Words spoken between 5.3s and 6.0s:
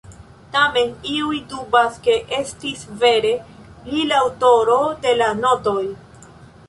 notoj.